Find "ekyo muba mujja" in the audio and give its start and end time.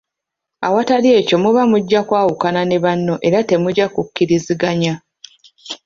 1.19-2.01